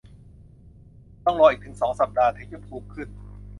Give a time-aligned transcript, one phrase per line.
[1.25, 3.09] ต้องรออีกถึงสองสัปดาห์ ถึงจะภูมิขึ้น